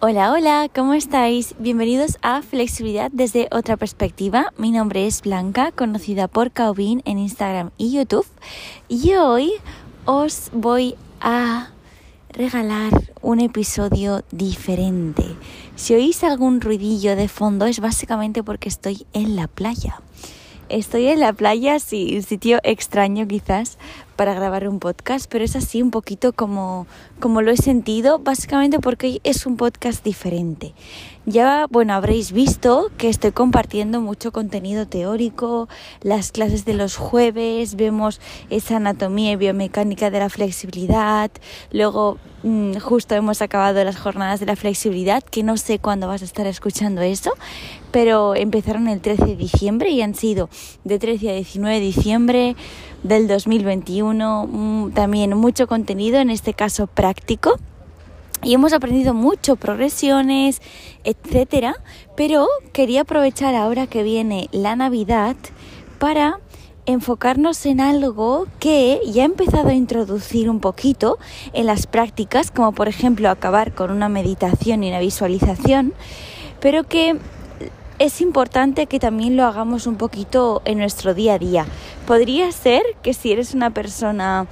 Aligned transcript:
Hola, 0.00 0.30
hola, 0.30 0.70
¿cómo 0.72 0.94
estáis? 0.94 1.56
Bienvenidos 1.58 2.18
a 2.22 2.40
Flexibilidad 2.42 3.10
desde 3.12 3.48
otra 3.50 3.76
perspectiva. 3.76 4.52
Mi 4.56 4.70
nombre 4.70 5.08
es 5.08 5.22
Blanca, 5.22 5.72
conocida 5.72 6.28
por 6.28 6.52
Caubin 6.52 7.02
en 7.04 7.18
Instagram 7.18 7.72
y 7.78 7.90
YouTube. 7.90 8.24
Y 8.86 9.14
hoy 9.14 9.54
os 10.04 10.52
voy 10.52 10.94
a 11.20 11.70
regalar 12.30 12.92
un 13.22 13.40
episodio 13.40 14.22
diferente. 14.30 15.24
Si 15.74 15.94
oís 15.94 16.22
algún 16.22 16.60
ruidillo 16.60 17.16
de 17.16 17.26
fondo 17.26 17.66
es 17.66 17.80
básicamente 17.80 18.44
porque 18.44 18.68
estoy 18.68 19.04
en 19.14 19.34
la 19.34 19.48
playa. 19.48 20.00
Estoy 20.68 21.08
en 21.08 21.18
la 21.18 21.32
playa, 21.32 21.80
sí, 21.80 22.14
un 22.14 22.22
sitio 22.22 22.60
extraño 22.62 23.26
quizás 23.26 23.78
para 24.18 24.34
grabar 24.34 24.68
un 24.68 24.80
podcast, 24.80 25.30
pero 25.30 25.44
es 25.44 25.54
así 25.54 25.80
un 25.80 25.92
poquito 25.92 26.32
como, 26.32 26.88
como 27.20 27.40
lo 27.40 27.52
he 27.52 27.56
sentido, 27.56 28.18
básicamente 28.18 28.80
porque 28.80 29.20
es 29.22 29.46
un 29.46 29.56
podcast 29.56 30.04
diferente. 30.04 30.74
Ya, 31.30 31.66
bueno, 31.68 31.92
habréis 31.92 32.32
visto 32.32 32.90
que 32.96 33.10
estoy 33.10 33.32
compartiendo 33.32 34.00
mucho 34.00 34.32
contenido 34.32 34.88
teórico, 34.88 35.68
las 36.00 36.32
clases 36.32 36.64
de 36.64 36.72
los 36.72 36.96
jueves, 36.96 37.74
vemos 37.74 38.18
esa 38.48 38.76
anatomía 38.76 39.32
y 39.32 39.36
biomecánica 39.36 40.10
de 40.10 40.20
la 40.20 40.30
flexibilidad, 40.30 41.30
luego 41.70 42.16
mm, 42.44 42.78
justo 42.78 43.14
hemos 43.14 43.42
acabado 43.42 43.84
las 43.84 43.98
jornadas 43.98 44.40
de 44.40 44.46
la 44.46 44.56
flexibilidad, 44.56 45.22
que 45.22 45.42
no 45.42 45.58
sé 45.58 45.78
cuándo 45.78 46.08
vas 46.08 46.22
a 46.22 46.24
estar 46.24 46.46
escuchando 46.46 47.02
eso, 47.02 47.34
pero 47.90 48.34
empezaron 48.34 48.88
el 48.88 49.02
13 49.02 49.26
de 49.26 49.36
diciembre 49.36 49.90
y 49.90 50.00
han 50.00 50.14
sido 50.14 50.48
de 50.84 50.98
13 50.98 51.28
a 51.28 51.34
19 51.34 51.74
de 51.74 51.84
diciembre 51.84 52.56
del 53.02 53.28
2021, 53.28 54.46
mm, 54.50 54.92
también 54.92 55.36
mucho 55.36 55.66
contenido, 55.66 56.20
en 56.20 56.30
este 56.30 56.54
caso 56.54 56.86
práctico 56.86 57.58
y 58.42 58.54
hemos 58.54 58.72
aprendido 58.72 59.14
mucho, 59.14 59.56
progresiones, 59.56 60.60
etcétera, 61.04 61.76
pero 62.16 62.46
quería 62.72 63.02
aprovechar 63.02 63.54
ahora 63.54 63.86
que 63.86 64.02
viene 64.02 64.48
la 64.52 64.76
Navidad 64.76 65.36
para 65.98 66.40
enfocarnos 66.86 67.66
en 67.66 67.80
algo 67.80 68.46
que 68.60 69.00
ya 69.04 69.22
he 69.22 69.26
empezado 69.26 69.68
a 69.68 69.74
introducir 69.74 70.48
un 70.48 70.58
poquito 70.58 71.18
en 71.52 71.66
las 71.66 71.86
prácticas, 71.86 72.50
como 72.50 72.72
por 72.72 72.88
ejemplo 72.88 73.28
acabar 73.28 73.74
con 73.74 73.90
una 73.90 74.08
meditación 74.08 74.82
y 74.82 74.88
una 74.88 74.98
visualización, 74.98 75.92
pero 76.60 76.84
que 76.84 77.18
es 77.98 78.20
importante 78.20 78.86
que 78.86 79.00
también 79.00 79.36
lo 79.36 79.44
hagamos 79.44 79.86
un 79.86 79.96
poquito 79.96 80.62
en 80.64 80.78
nuestro 80.78 81.14
día 81.14 81.34
a 81.34 81.38
día. 81.38 81.66
Podría 82.06 82.50
ser 82.52 82.82
que 83.02 83.12
si 83.12 83.32
eres 83.32 83.54
una 83.54 83.70
persona 83.70 84.46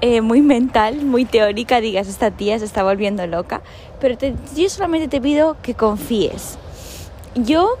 eh, 0.00 0.20
muy 0.20 0.40
mental, 0.40 1.04
muy 1.04 1.24
teórica, 1.24 1.80
digas, 1.80 2.08
esta 2.08 2.30
tía 2.30 2.58
se 2.58 2.64
está 2.64 2.82
volviendo 2.82 3.26
loca, 3.26 3.62
pero 4.00 4.16
yo 4.56 4.68
solamente 4.68 5.08
te 5.08 5.20
pido 5.20 5.56
que 5.62 5.74
confíes. 5.74 6.58
Yo 7.34 7.76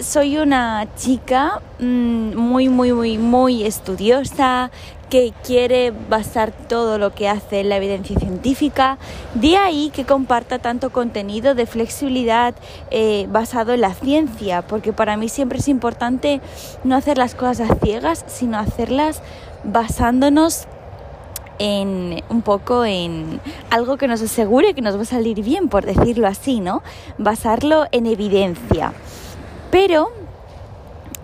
soy 0.00 0.38
una 0.38 0.88
chica 0.96 1.60
mm, 1.78 2.34
muy, 2.36 2.68
muy, 2.68 2.92
muy, 2.92 3.18
muy 3.18 3.64
estudiosa, 3.64 4.70
que 5.10 5.34
quiere 5.44 5.92
basar 6.08 6.52
todo 6.52 6.96
lo 6.96 7.12
que 7.12 7.28
hace 7.28 7.60
en 7.60 7.68
la 7.68 7.76
evidencia 7.76 8.18
científica. 8.18 8.96
De 9.34 9.56
ahí 9.56 9.90
que 9.92 10.04
comparta 10.04 10.60
tanto 10.60 10.90
contenido 10.90 11.54
de 11.54 11.66
flexibilidad 11.66 12.54
eh, 12.90 13.26
basado 13.28 13.74
en 13.74 13.82
la 13.82 13.92
ciencia, 13.92 14.62
porque 14.62 14.92
para 14.92 15.16
mí 15.16 15.28
siempre 15.28 15.58
es 15.58 15.68
importante 15.68 16.40
no 16.84 16.94
hacer 16.94 17.18
las 17.18 17.34
cosas 17.34 17.70
a 17.70 17.74
ciegas, 17.74 18.24
sino 18.28 18.56
hacerlas 18.56 19.20
basándonos 19.64 20.66
en 21.60 22.24
un 22.30 22.40
poco 22.40 22.86
en 22.86 23.38
algo 23.68 23.98
que 23.98 24.08
nos 24.08 24.22
asegure 24.22 24.72
que 24.74 24.80
nos 24.80 24.96
va 24.96 25.02
a 25.02 25.04
salir 25.04 25.44
bien, 25.44 25.68
por 25.68 25.84
decirlo 25.84 26.26
así, 26.26 26.58
¿no? 26.58 26.82
Basarlo 27.18 27.86
en 27.92 28.06
evidencia. 28.06 28.94
Pero 29.70 30.10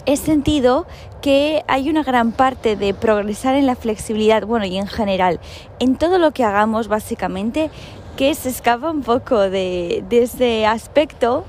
he 0.05 0.17
sentido 0.17 0.87
que 1.23 1.65
hay 1.67 1.89
una 1.89 2.03
gran 2.03 2.33
parte 2.33 2.77
de 2.77 2.93
progresar 2.93 3.57
en 3.57 3.67
la 3.67 3.77
flexibilidad, 3.77 4.47
bueno, 4.47 4.67
y 4.67 4.77
en 4.77 4.87
general, 4.87 5.41
en 5.81 5.97
todo 5.97 6.19
lo 6.19 6.33
que 6.33 6.45
hagamos 6.45 6.87
básicamente, 6.87 7.71
que 8.19 8.35
se 8.35 8.51
escapa 8.51 8.91
un 8.91 9.03
poco 9.03 9.39
de, 9.39 10.05
de 10.09 10.23
ese 10.23 10.67
aspecto 10.67 11.45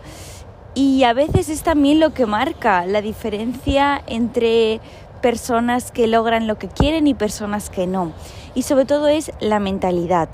y 0.75 1.03
a 1.03 1.13
veces 1.13 1.49
es 1.49 1.61
también 1.61 1.99
lo 1.99 2.13
que 2.13 2.25
marca 2.25 2.85
la 2.85 3.01
diferencia 3.01 4.01
entre 4.07 4.79
personas 5.21 5.91
que 5.91 6.07
logran 6.07 6.47
lo 6.47 6.57
que 6.57 6.67
quieren 6.69 7.07
y 7.07 7.13
personas 7.13 7.69
que 7.69 7.85
no 7.85 8.13
y 8.57 8.63
sobre 8.63 8.85
todo 8.85 9.07
es 9.07 9.31
la 9.39 9.59
mentalidad. 9.59 10.29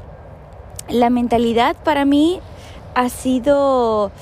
La 0.87 1.09
mentalidad 1.09 1.75
para 1.83 2.05
mí 2.05 2.39
ha 2.95 3.09
sido 3.09 4.13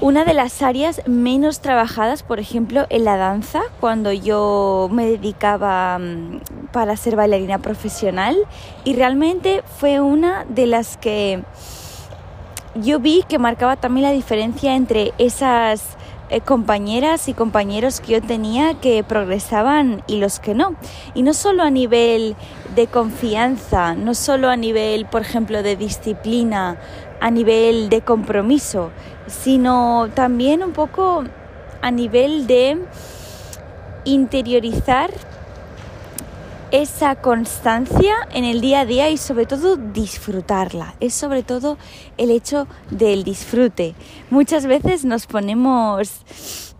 una 0.00 0.24
de 0.24 0.34
las 0.34 0.60
áreas 0.60 1.00
menos 1.06 1.60
trabajadas, 1.60 2.24
por 2.24 2.40
ejemplo, 2.40 2.86
en 2.90 3.04
la 3.04 3.16
danza, 3.16 3.60
cuando 3.78 4.12
yo 4.12 4.88
me 4.90 5.06
dedicaba 5.06 6.00
mm, 6.00 6.40
para 6.72 6.96
ser 6.96 7.14
bailarina 7.14 7.58
profesional 7.58 8.36
y 8.82 8.94
realmente 8.94 9.62
fue 9.78 10.00
una 10.00 10.44
de 10.48 10.66
las 10.66 10.96
que 10.96 11.44
yo 12.74 12.98
vi 12.98 13.22
que 13.28 13.38
marcaba 13.38 13.76
también 13.76 14.02
la 14.02 14.12
diferencia 14.12 14.74
entre 14.74 15.12
esas 15.18 15.96
eh, 16.30 16.40
compañeras 16.40 17.28
y 17.28 17.34
compañeros 17.34 18.00
que 18.00 18.12
yo 18.12 18.22
tenía 18.22 18.74
que 18.74 19.02
progresaban 19.02 20.02
y 20.06 20.18
los 20.18 20.40
que 20.40 20.54
no. 20.54 20.76
Y 21.14 21.22
no 21.22 21.32
solo 21.32 21.62
a 21.62 21.70
nivel 21.70 22.36
de 22.74 22.86
confianza, 22.86 23.94
no 23.94 24.14
solo 24.14 24.48
a 24.48 24.56
nivel, 24.56 25.06
por 25.06 25.22
ejemplo, 25.22 25.62
de 25.62 25.76
disciplina, 25.76 26.78
a 27.20 27.30
nivel 27.30 27.88
de 27.88 28.02
compromiso, 28.02 28.90
sino 29.26 30.08
también 30.14 30.62
un 30.62 30.72
poco 30.72 31.24
a 31.80 31.90
nivel 31.90 32.46
de 32.46 32.78
interiorizar 34.04 35.10
esa 36.70 37.16
constancia 37.16 38.14
en 38.32 38.44
el 38.44 38.60
día 38.60 38.80
a 38.80 38.86
día 38.86 39.10
y 39.10 39.16
sobre 39.16 39.46
todo 39.46 39.76
disfrutarla. 39.76 40.94
Es 41.00 41.14
sobre 41.14 41.42
todo 41.42 41.78
el 42.16 42.30
hecho 42.30 42.66
del 42.90 43.24
disfrute. 43.24 43.94
Muchas 44.30 44.66
veces 44.66 45.04
nos 45.04 45.26
ponemos 45.26 46.22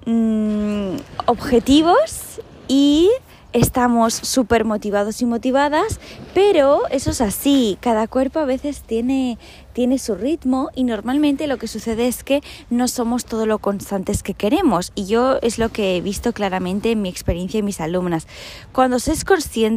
mm, 0.06 0.96
objetivos 1.26 2.40
y 2.68 3.10
estamos 3.52 4.14
súper 4.14 4.64
motivados 4.64 5.22
y 5.22 5.26
motivadas, 5.26 6.00
pero 6.34 6.82
eso 6.90 7.10
es 7.10 7.20
así, 7.20 7.78
cada 7.80 8.06
cuerpo 8.06 8.40
a 8.40 8.44
veces 8.44 8.82
tiene, 8.82 9.38
tiene 9.78 10.00
su 10.00 10.16
ritmo 10.16 10.70
y 10.74 10.82
normalmente 10.82 11.46
lo 11.46 11.56
que 11.56 11.68
sucede 11.68 12.08
es 12.08 12.24
que 12.24 12.42
no 12.68 12.88
somos 12.88 13.24
todo 13.24 13.46
lo 13.46 13.60
constantes 13.60 14.24
que 14.24 14.34
queremos 14.34 14.90
y 14.96 15.06
yo 15.06 15.38
es 15.40 15.60
lo 15.60 15.68
que 15.68 15.96
he 15.96 16.00
visto 16.00 16.32
claramente 16.32 16.90
en 16.90 17.00
mi 17.00 17.08
experiencia 17.08 17.58
y 17.58 17.62
mis 17.62 17.80
alumnas. 17.80 18.26
Cuando 18.72 18.98
se 18.98 19.12
es 19.12 19.24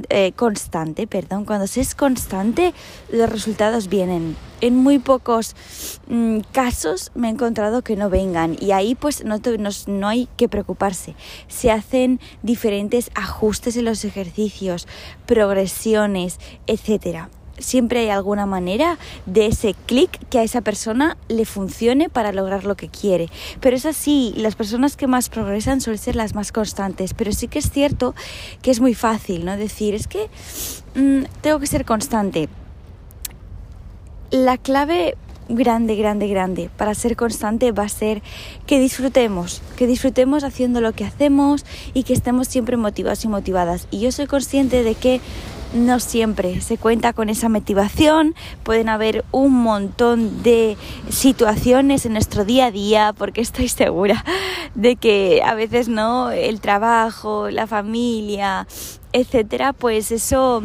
eh, 0.09 0.31
constante, 0.35 1.05
perdón, 1.05 1.45
cuando 1.45 1.67
se 1.67 1.81
es 1.81 1.93
constante, 1.93 2.73
los 3.11 3.29
resultados 3.29 3.89
vienen 3.89 4.35
en 4.61 4.75
muy 4.75 4.97
pocos 4.97 5.55
mm, 6.07 6.39
casos 6.51 7.11
me 7.13 7.27
he 7.27 7.31
encontrado 7.31 7.83
que 7.83 7.95
no 7.95 8.09
vengan 8.09 8.57
y 8.59 8.71
ahí 8.71 8.95
pues 8.95 9.23
no, 9.23 9.39
no, 9.85 10.07
hay 10.07 10.27
que 10.35 10.49
preocuparse. 10.49 11.13
Se 11.47 11.69
hacen 11.69 12.19
diferentes 12.41 13.11
ajustes 13.13 13.77
en 13.77 13.85
los 13.85 14.03
ejercicios, 14.03 14.87
progresiones, 15.27 16.39
etcétera 16.65 17.29
siempre 17.61 18.01
hay 18.01 18.09
alguna 18.09 18.45
manera 18.45 18.97
de 19.25 19.47
ese 19.47 19.75
clic 19.85 20.19
que 20.29 20.39
a 20.39 20.43
esa 20.43 20.61
persona 20.61 21.17
le 21.27 21.45
funcione 21.45 22.09
para 22.09 22.31
lograr 22.31 22.65
lo 22.65 22.75
que 22.75 22.89
quiere. 22.89 23.29
Pero 23.59 23.75
es 23.75 23.85
así, 23.85 24.33
las 24.35 24.55
personas 24.55 24.97
que 24.97 25.07
más 25.07 25.29
progresan 25.29 25.81
suelen 25.81 26.01
ser 26.01 26.15
las 26.15 26.35
más 26.35 26.51
constantes, 26.51 27.13
pero 27.13 27.31
sí 27.31 27.47
que 27.47 27.59
es 27.59 27.71
cierto 27.71 28.15
que 28.61 28.71
es 28.71 28.79
muy 28.79 28.93
fácil, 28.93 29.45
¿no? 29.45 29.57
Decir, 29.57 29.95
es 29.95 30.07
que 30.07 30.29
mm, 30.95 31.25
tengo 31.41 31.59
que 31.59 31.67
ser 31.67 31.85
constante 31.85 32.49
la 34.31 34.57
clave 34.57 35.17
grande, 35.49 35.95
grande, 35.95 36.27
grande 36.27 36.69
para 36.77 36.95
ser 36.95 37.17
constante 37.17 37.73
va 37.73 37.83
a 37.83 37.89
ser 37.89 38.21
que 38.65 38.79
disfrutemos, 38.79 39.61
que 39.75 39.87
disfrutemos 39.87 40.45
haciendo 40.45 40.79
lo 40.79 40.93
que 40.93 41.03
hacemos 41.03 41.65
y 41.93 42.03
que 42.03 42.13
estemos 42.13 42.47
siempre 42.47 42.77
motivados 42.77 43.25
y 43.25 43.27
motivadas. 43.27 43.87
Y 43.91 43.99
yo 43.99 44.11
soy 44.13 44.27
consciente 44.27 44.83
de 44.83 44.95
que 44.95 45.19
no 45.73 45.99
siempre 45.99 46.61
se 46.61 46.77
cuenta 46.77 47.13
con 47.13 47.29
esa 47.29 47.49
motivación, 47.49 48.35
pueden 48.63 48.89
haber 48.89 49.23
un 49.31 49.53
montón 49.53 50.43
de 50.43 50.77
situaciones 51.09 52.05
en 52.05 52.13
nuestro 52.13 52.45
día 52.45 52.67
a 52.67 52.71
día, 52.71 53.13
porque 53.17 53.41
estoy 53.41 53.67
segura 53.67 54.23
de 54.75 54.95
que 54.95 55.41
a 55.43 55.53
veces 55.53 55.87
no, 55.87 56.31
el 56.31 56.61
trabajo, 56.61 57.49
la 57.49 57.67
familia, 57.67 58.67
etcétera, 59.13 59.73
pues 59.73 60.11
eso 60.11 60.63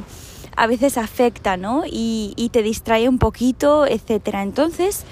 a 0.56 0.66
veces 0.66 0.96
afecta, 0.96 1.56
¿no? 1.56 1.84
Y, 1.86 2.32
y 2.36 2.48
te 2.48 2.62
distrae 2.62 3.08
un 3.08 3.18
poquito, 3.18 3.86
etcétera. 3.86 4.42
Entonces, 4.42 5.04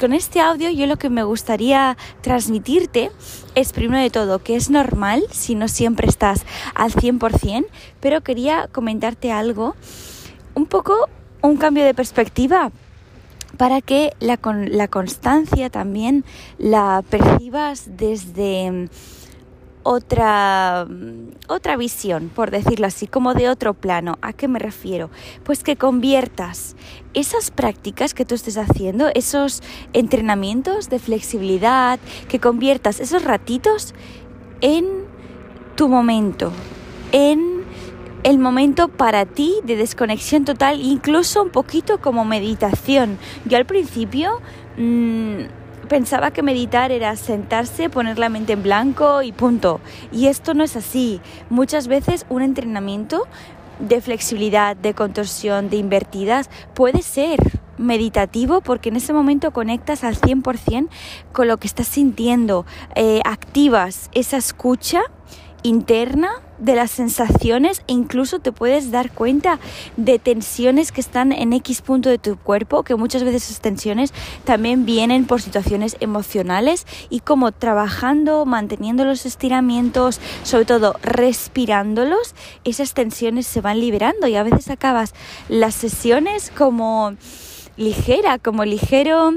con 0.00 0.14
este 0.14 0.40
audio 0.40 0.70
yo 0.70 0.86
lo 0.86 0.96
que 0.96 1.10
me 1.10 1.22
gustaría 1.22 1.98
transmitirte 2.22 3.10
es 3.54 3.72
primero 3.74 4.02
de 4.02 4.08
todo 4.08 4.38
que 4.38 4.56
es 4.56 4.70
normal 4.70 5.22
si 5.30 5.54
no 5.54 5.68
siempre 5.68 6.08
estás 6.08 6.46
al 6.74 6.92
100%, 6.92 7.66
pero 8.00 8.22
quería 8.22 8.68
comentarte 8.72 9.30
algo, 9.30 9.76
un 10.54 10.64
poco 10.64 11.10
un 11.42 11.58
cambio 11.58 11.84
de 11.84 11.92
perspectiva 11.92 12.72
para 13.58 13.82
que 13.82 14.14
la, 14.20 14.38
la 14.68 14.88
constancia 14.88 15.68
también 15.68 16.24
la 16.56 17.04
percibas 17.10 17.98
desde 17.98 18.88
otra, 19.82 20.86
otra 21.48 21.76
visión, 21.76 22.30
por 22.34 22.50
decirlo 22.50 22.86
así, 22.86 23.06
como 23.06 23.34
de 23.34 23.48
otro 23.48 23.74
plano. 23.74 24.18
¿A 24.22 24.32
qué 24.32 24.48
me 24.48 24.58
refiero? 24.58 25.10
Pues 25.44 25.62
que 25.62 25.76
conviertas 25.76 26.76
esas 27.14 27.50
prácticas 27.50 28.14
que 28.14 28.24
tú 28.24 28.34
estés 28.34 28.56
haciendo, 28.56 29.08
esos 29.14 29.62
entrenamientos 29.92 30.88
de 30.88 30.98
flexibilidad, 30.98 31.98
que 32.28 32.38
conviertas 32.38 33.00
esos 33.00 33.24
ratitos 33.24 33.94
en 34.60 34.86
tu 35.76 35.88
momento, 35.88 36.52
en 37.12 37.64
el 38.22 38.38
momento 38.38 38.88
para 38.88 39.24
ti 39.24 39.54
de 39.64 39.76
desconexión 39.76 40.44
total, 40.44 40.80
incluso 40.80 41.42
un 41.42 41.50
poquito 41.50 42.00
como 42.00 42.24
meditación. 42.24 43.18
Yo 43.46 43.56
al 43.56 43.66
principio... 43.66 44.40
Mmm, 44.76 45.59
pensaba 45.90 46.30
que 46.30 46.44
meditar 46.44 46.92
era 46.92 47.16
sentarse, 47.16 47.90
poner 47.90 48.16
la 48.16 48.28
mente 48.28 48.52
en 48.52 48.62
blanco 48.62 49.22
y 49.22 49.32
punto. 49.32 49.80
Y 50.12 50.28
esto 50.28 50.54
no 50.54 50.62
es 50.62 50.76
así. 50.76 51.20
Muchas 51.50 51.88
veces 51.88 52.26
un 52.28 52.42
entrenamiento 52.42 53.26
de 53.80 54.00
flexibilidad, 54.00 54.76
de 54.76 54.94
contorsión, 54.94 55.68
de 55.68 55.78
invertidas, 55.78 56.48
puede 56.74 57.02
ser 57.02 57.40
meditativo 57.76 58.60
porque 58.60 58.90
en 58.90 58.96
ese 58.96 59.12
momento 59.12 59.50
conectas 59.50 60.04
al 60.04 60.14
100% 60.14 60.88
con 61.32 61.48
lo 61.48 61.56
que 61.56 61.66
estás 61.66 61.88
sintiendo, 61.88 62.66
eh, 62.94 63.20
activas 63.24 64.10
esa 64.12 64.36
escucha 64.36 65.02
interna 65.64 66.30
de 66.60 66.74
las 66.74 66.90
sensaciones 66.90 67.82
e 67.88 67.92
incluso 67.92 68.38
te 68.38 68.52
puedes 68.52 68.90
dar 68.90 69.10
cuenta 69.10 69.58
de 69.96 70.18
tensiones 70.18 70.92
que 70.92 71.00
están 71.00 71.32
en 71.32 71.52
X 71.52 71.82
punto 71.82 72.08
de 72.08 72.18
tu 72.18 72.36
cuerpo, 72.36 72.82
que 72.82 72.94
muchas 72.94 73.24
veces 73.24 73.44
esas 73.44 73.60
tensiones 73.60 74.12
también 74.44 74.84
vienen 74.84 75.26
por 75.26 75.40
situaciones 75.42 75.96
emocionales 76.00 76.86
y 77.08 77.20
como 77.20 77.52
trabajando, 77.52 78.44
manteniendo 78.46 79.04
los 79.04 79.26
estiramientos, 79.26 80.20
sobre 80.42 80.64
todo 80.64 80.96
respirándolos, 81.02 82.34
esas 82.64 82.94
tensiones 82.94 83.46
se 83.46 83.60
van 83.60 83.80
liberando 83.80 84.26
y 84.26 84.36
a 84.36 84.42
veces 84.42 84.70
acabas 84.70 85.14
las 85.48 85.74
sesiones 85.74 86.52
como 86.56 87.14
ligera, 87.76 88.38
como 88.38 88.64
ligero 88.64 89.34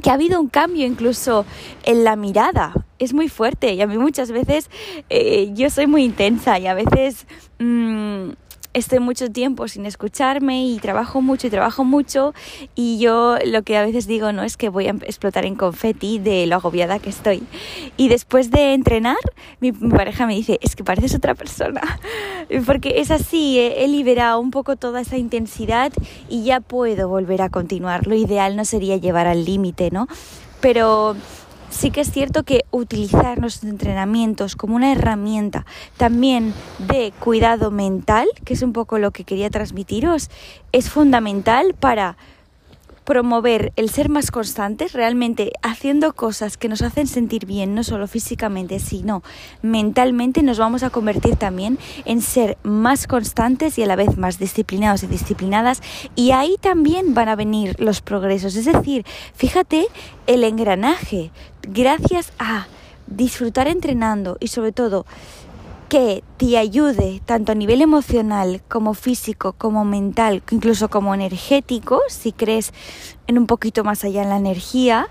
que 0.00 0.10
ha 0.10 0.14
habido 0.14 0.40
un 0.40 0.48
cambio 0.48 0.86
incluso 0.86 1.44
en 1.82 2.04
la 2.04 2.16
mirada. 2.16 2.72
Es 2.98 3.14
muy 3.14 3.28
fuerte 3.28 3.72
y 3.74 3.80
a 3.80 3.86
mí 3.86 3.96
muchas 3.96 4.30
veces 4.30 4.70
eh, 5.08 5.50
yo 5.54 5.70
soy 5.70 5.86
muy 5.86 6.04
intensa 6.04 6.58
y 6.58 6.66
a 6.66 6.74
veces 6.74 7.26
mm, 7.58 8.30
estoy 8.72 9.00
mucho 9.00 9.30
tiempo 9.30 9.68
sin 9.68 9.86
escucharme 9.86 10.66
y 10.66 10.78
trabajo 10.78 11.20
mucho 11.20 11.46
y 11.46 11.50
trabajo 11.50 11.84
mucho 11.84 12.34
y 12.74 12.98
yo 12.98 13.36
lo 13.44 13.62
que 13.62 13.76
a 13.76 13.84
veces 13.84 14.06
digo 14.06 14.32
no 14.32 14.42
es 14.42 14.56
que 14.56 14.68
voy 14.68 14.86
a 14.86 14.90
explotar 14.90 15.44
en 15.44 15.54
confeti 15.56 16.18
de 16.18 16.46
lo 16.46 16.56
agobiada 16.56 16.98
que 16.98 17.10
estoy. 17.10 17.42
Y 17.96 18.08
después 18.08 18.50
de 18.50 18.74
entrenar 18.74 19.16
mi, 19.60 19.72
pareja 19.72 20.26
me 20.26 20.34
dice 20.34 20.58
es 20.62 20.76
que 20.76 20.84
pareces 20.84 21.14
otra 21.14 21.34
persona 21.34 21.80
porque 22.66 23.00
es 23.00 23.10
así 23.10 23.58
he 23.58 23.88
liberado 23.88 24.40
un 24.40 24.50
poco 24.50 24.76
toda 24.76 25.00
esa 25.00 25.16
intensidad 25.16 25.92
y 26.28 26.44
ya 26.44 26.60
puedo 26.60 27.08
volver 27.08 27.42
a 27.42 27.48
continuar. 27.48 28.06
Lo 28.06 28.14
ideal 28.14 28.56
no 28.56 28.64
sería 28.64 28.96
llevar 28.96 29.26
al 29.26 29.44
límite 29.44 29.90
no 29.90 30.06
pero 30.60 31.16
sí 31.70 31.90
que 31.90 32.02
es 32.02 32.10
cierto 32.10 32.42
que 32.42 32.64
utilizar 32.70 33.38
nuestros 33.38 33.70
entrenamientos 33.70 34.56
como 34.56 34.76
una 34.76 34.92
herramienta 34.92 35.64
también 35.96 36.52
de 36.78 37.12
cuidado 37.18 37.70
mental, 37.70 38.28
que 38.44 38.54
es 38.54 38.62
un 38.62 38.72
poco 38.72 38.98
lo 38.98 39.12
que 39.12 39.24
quería 39.24 39.50
transmitiros, 39.50 40.30
es 40.72 40.90
fundamental 40.90 41.74
para 41.78 42.16
promover 43.10 43.72
el 43.74 43.90
ser 43.90 44.08
más 44.08 44.30
constantes, 44.30 44.92
realmente 44.92 45.50
haciendo 45.62 46.12
cosas 46.12 46.56
que 46.56 46.68
nos 46.68 46.80
hacen 46.80 47.08
sentir 47.08 47.44
bien, 47.44 47.74
no 47.74 47.82
solo 47.82 48.06
físicamente, 48.06 48.78
sino 48.78 49.24
mentalmente, 49.62 50.44
nos 50.44 50.60
vamos 50.60 50.84
a 50.84 50.90
convertir 50.90 51.34
también 51.34 51.76
en 52.04 52.22
ser 52.22 52.56
más 52.62 53.08
constantes 53.08 53.78
y 53.78 53.82
a 53.82 53.86
la 53.86 53.96
vez 53.96 54.16
más 54.16 54.38
disciplinados 54.38 55.02
y 55.02 55.08
disciplinadas. 55.08 55.82
Y 56.14 56.30
ahí 56.30 56.56
también 56.60 57.12
van 57.12 57.28
a 57.28 57.34
venir 57.34 57.74
los 57.80 58.00
progresos. 58.00 58.54
Es 58.54 58.66
decir, 58.66 59.04
fíjate 59.34 59.88
el 60.28 60.44
engranaje, 60.44 61.32
gracias 61.62 62.32
a 62.38 62.68
disfrutar 63.08 63.66
entrenando 63.66 64.36
y 64.38 64.46
sobre 64.46 64.70
todo 64.70 65.04
que 65.90 66.22
te 66.36 66.56
ayude 66.56 67.20
tanto 67.26 67.50
a 67.50 67.56
nivel 67.56 67.82
emocional 67.82 68.62
como 68.68 68.94
físico, 68.94 69.54
como 69.54 69.84
mental, 69.84 70.40
incluso 70.52 70.88
como 70.88 71.12
energético, 71.14 72.00
si 72.08 72.30
crees 72.30 72.72
en 73.26 73.36
un 73.36 73.46
poquito 73.48 73.82
más 73.82 74.04
allá 74.04 74.22
en 74.22 74.28
la 74.28 74.36
energía, 74.36 75.08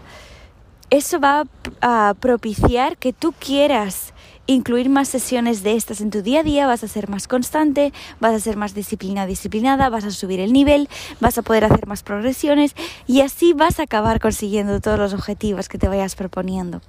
eso 0.90 1.20
va 1.20 1.44
a 1.82 2.16
propiciar 2.18 2.98
que 2.98 3.12
tú 3.12 3.34
quieras 3.34 4.14
incluir 4.48 4.90
más 4.90 5.10
sesiones 5.10 5.64
de 5.64 5.76
estas 5.76 6.00
en 6.00 6.12
tu 6.12 6.22
día 6.22 6.40
a 6.40 6.44
día, 6.44 6.66
vas 6.66 6.84
a 6.86 6.88
ser 6.88 7.10
más 7.10 7.28
constante, 7.28 7.92
vas 8.22 8.34
a 8.34 8.40
ser 8.40 8.56
más 8.56 8.74
disciplina 8.74 9.26
disciplinada, 9.26 9.90
vas 9.90 10.06
a 10.06 10.12
subir 10.12 10.40
el 10.40 10.54
nivel, 10.54 10.88
vas 11.20 11.38
a 11.38 11.42
poder 11.42 11.66
hacer 11.66 11.88
más 11.88 12.04
progresiones 12.04 12.74
y 13.06 13.20
así 13.20 13.52
vas 13.52 13.82
a 13.82 13.84
acabar 13.84 14.22
consiguiendo 14.22 14.80
todos 14.80 14.98
los 14.98 15.14
objetivos 15.14 15.68
que 15.68 15.78
te 15.78 15.90
vayas 15.90 16.16
proponiendo. 16.16 16.82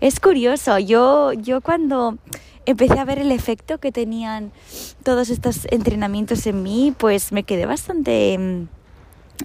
Es 0.00 0.18
curioso, 0.18 0.80
yo, 0.80 1.32
yo 1.32 1.60
cuando 1.60 2.18
empecé 2.66 2.98
a 2.98 3.04
ver 3.04 3.18
el 3.18 3.32
efecto 3.32 3.78
que 3.78 3.92
tenían 3.92 4.52
todos 5.02 5.30
estos 5.30 5.66
entrenamientos 5.70 6.46
en 6.46 6.62
mí, 6.62 6.92
pues 6.96 7.32
me 7.32 7.44
quedé 7.44 7.64
bastante 7.64 8.36
mm, 8.38 8.68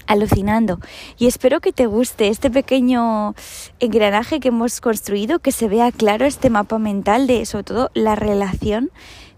alucinando 0.07 0.79
y 1.17 1.27
espero 1.27 1.59
que 1.59 1.71
te 1.71 1.85
guste 1.85 2.27
este 2.27 2.49
pequeño 2.49 3.35
engranaje 3.79 4.39
que 4.39 4.49
hemos 4.49 4.81
construido, 4.81 5.39
que 5.39 5.51
se 5.51 5.67
vea 5.67 5.91
claro 5.91 6.25
este 6.25 6.49
mapa 6.49 6.79
mental 6.79 7.27
de 7.27 7.45
sobre 7.45 7.63
todo 7.63 7.91
la 7.93 8.15
relación 8.15 8.91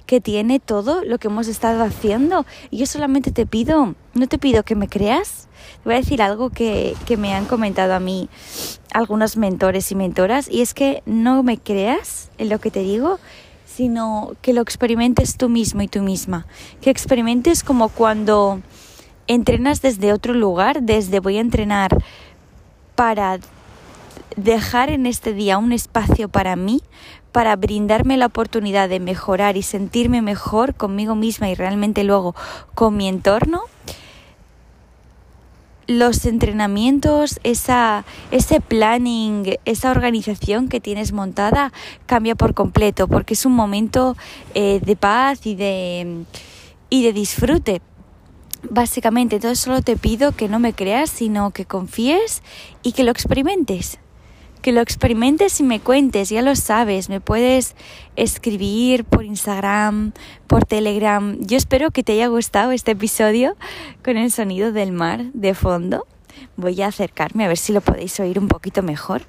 que 0.06 0.22
tiene 0.22 0.60
todo 0.60 1.04
lo 1.04 1.18
que 1.18 1.28
hemos 1.28 1.48
estado 1.48 1.84
haciendo. 1.84 2.46
Y 2.70 2.78
yo 2.78 2.86
solamente 2.86 3.32
te 3.32 3.46
pido, 3.46 3.96
no 4.14 4.28
te 4.28 4.38
pido 4.38 4.64
que 4.64 4.76
me 4.76 4.88
creas, 4.90 5.48
te 5.82 5.90
voy 5.90 5.94
a 5.96 5.98
decir 5.98 6.22
algo 6.22 6.50
que, 6.50 6.96
que 7.06 7.18
me 7.18 7.34
han 7.34 7.46
comentado 7.46 7.94
a 7.94 8.00
mí 8.00 8.30
algunos 8.94 9.38
mentores 9.38 9.92
y 9.92 9.96
mentoras, 9.96 10.50
y 10.50 10.62
es 10.62 10.74
que 10.74 11.04
no 11.06 11.42
me 11.44 11.58
creas 11.58 12.30
en 12.38 12.50
lo 12.50 12.60
que 12.60 12.70
te 12.70 12.82
digo, 12.82 13.20
sino 13.76 14.34
que 14.42 14.54
lo 14.54 14.62
experimentes 14.62 15.38
tú 15.38 15.50
mismo 15.50 15.82
y 15.82 15.88
tú 15.88 16.02
misma. 16.02 16.46
Que 16.82 16.90
experimentes 16.90 17.64
como 17.64 17.90
cuando 17.90 18.62
entrenas 19.28 19.82
desde 19.82 20.14
otro 20.14 20.34
lugar, 20.34 20.84
desde 20.84 21.20
voy 21.20 21.38
a 21.38 21.42
entrenar 21.42 21.98
para 22.96 23.40
dejar 24.36 24.90
en 24.90 25.06
este 25.06 25.34
día 25.34 25.58
un 25.58 25.72
espacio 25.72 26.30
para 26.30 26.56
mí, 26.56 26.82
para 27.32 27.56
brindarme 27.56 28.18
la 28.18 28.28
oportunidad 28.28 28.90
de 28.90 29.00
mejorar 29.00 29.58
y 29.58 29.64
sentirme 29.64 30.22
mejor 30.22 30.76
conmigo 30.76 31.16
misma 31.16 31.50
y 31.50 31.56
realmente 31.56 32.04
luego 32.04 32.36
con 32.76 32.96
mi 32.96 33.08
entorno 33.08 33.62
los 35.88 36.26
entrenamientos, 36.26 37.40
esa, 37.44 38.06
ese 38.32 38.62
planning, 38.62 39.58
esa 39.66 39.92
organización 39.92 40.70
que 40.70 40.80
tienes 40.80 41.12
montada 41.12 41.72
cambia 42.06 42.36
por 42.36 42.54
completo 42.54 43.08
porque 43.08 43.34
es 43.34 43.46
un 43.46 43.54
momento 43.54 44.16
eh, 44.54 44.80
de 44.84 44.96
paz 44.96 45.46
y 45.46 45.56
de, 45.56 46.24
y 46.90 47.04
de 47.04 47.14
disfrute. 47.14 47.82
Básicamente, 48.70 49.36
entonces 49.36 49.60
solo 49.60 49.82
te 49.82 49.98
pido 49.98 50.32
que 50.32 50.48
no 50.48 50.58
me 50.58 50.74
creas, 50.74 51.10
sino 51.10 51.52
que 51.52 51.66
confíes 51.66 52.42
y 52.82 52.94
que 52.94 53.04
lo 53.04 53.12
experimentes 53.12 54.00
que 54.64 54.72
lo 54.72 54.82
experimentes 54.82 55.60
y 55.60 55.64
me 55.64 55.82
cuentes, 55.82 56.30
ya 56.30 56.42
lo 56.42 56.56
sabes, 56.56 57.10
me 57.10 57.20
puedes 57.20 57.76
escribir 58.16 59.04
por 59.04 59.26
Instagram, 59.26 60.14
por 60.48 60.66
Telegram. 60.66 61.38
Yo 61.42 61.58
espero 61.58 61.92
que 61.92 62.02
te 62.02 62.14
haya 62.14 62.28
gustado 62.28 62.72
este 62.72 62.92
episodio 62.92 63.58
con 64.04 64.18
el 64.18 64.32
sonido 64.32 64.72
del 64.72 64.94
mar 64.94 65.26
de 65.34 65.54
fondo. 65.54 66.08
Voy 66.56 66.82
a 66.82 66.88
acercarme 66.88 67.44
a 67.44 67.50
ver 67.50 67.58
si 67.58 67.74
lo 67.74 67.82
podéis 67.82 68.18
oír 68.22 68.40
un 68.40 68.48
poquito 68.48 68.82
mejor. 68.82 69.24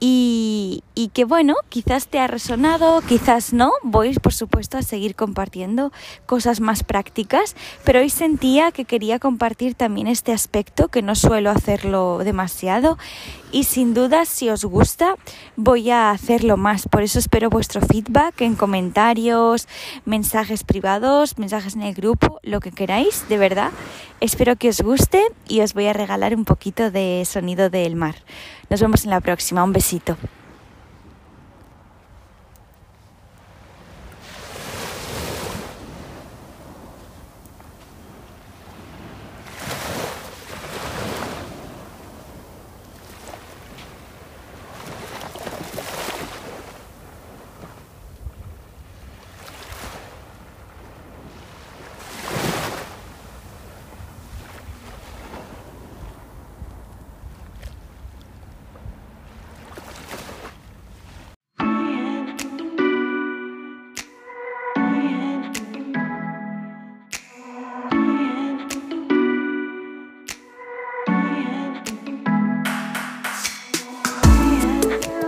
Y, 0.00 0.84
que 1.14 1.24
bueno, 1.24 1.54
quizás 1.68 2.06
te 2.06 2.20
ha 2.20 2.28
resonado, 2.28 3.00
quizás 3.00 3.52
no. 3.52 3.72
Voy, 3.82 4.14
por 4.14 4.32
supuesto, 4.32 4.78
a 4.78 4.82
seguir 4.82 5.16
compartiendo 5.16 5.92
cosas 6.26 6.60
más 6.60 6.84
prácticas, 6.84 7.56
pero 7.82 8.00
hoy 8.00 8.10
sentía 8.10 8.70
que 8.70 8.84
quería 8.84 9.18
compartir 9.18 9.74
también 9.74 10.06
este 10.06 10.32
aspecto, 10.32 10.88
que 10.88 11.02
no 11.02 11.14
suelo 11.14 11.50
hacerlo 11.50 12.18
demasiado. 12.18 12.98
Y 13.50 13.64
sin 13.64 13.94
duda, 13.94 14.24
si 14.26 14.50
os 14.50 14.64
gusta, 14.64 15.16
voy 15.56 15.90
a 15.90 16.10
hacerlo 16.10 16.56
más. 16.56 16.86
Por 16.86 17.02
eso 17.02 17.18
espero 17.18 17.48
vuestro 17.50 17.80
feedback 17.80 18.42
en 18.42 18.54
comentarios, 18.54 19.66
mensajes 20.04 20.62
privados, 20.62 21.38
mensajes 21.38 21.74
en 21.74 21.82
el 21.82 21.94
grupo, 21.94 22.40
lo 22.42 22.60
que 22.60 22.70
queráis, 22.70 23.28
de 23.28 23.38
verdad. 23.38 23.70
Espero 24.20 24.56
que 24.56 24.68
os 24.68 24.80
guste 24.80 25.22
y 25.48 25.62
os 25.62 25.74
voy 25.74 25.86
a 25.86 25.92
regalar 25.92 26.34
un 26.34 26.44
poquito 26.44 26.90
de 26.90 27.24
sonido 27.24 27.70
del 27.70 27.96
mar. 27.96 28.16
Nos 28.70 28.80
vemos 28.80 29.04
en 29.04 29.10
la 29.10 29.20
próxima. 29.20 29.64
Un 29.64 29.72
besito. 29.72 30.16